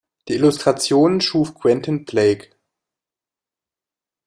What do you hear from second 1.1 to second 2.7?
schuf Quentin Blake.